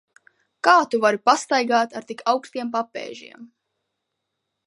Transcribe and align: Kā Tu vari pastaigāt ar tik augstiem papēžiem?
Kā 0.67 0.71
Tu 0.93 0.99
vari 1.03 1.19
pastaigāt 1.29 1.93
ar 2.01 2.09
tik 2.11 2.25
augstiem 2.33 2.73
papēžiem? 2.79 3.47